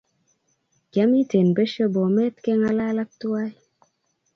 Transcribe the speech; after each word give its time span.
Kiamiten 0.91 1.47
pesho 1.55 1.85
bomet 1.93 2.35
kengalalak 2.43 3.09
tuan 3.19 3.49